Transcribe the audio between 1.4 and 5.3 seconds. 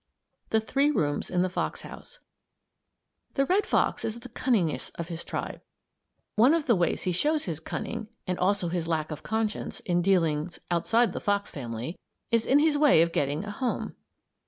THE FOX HOUSE The red fox is the cunningest of his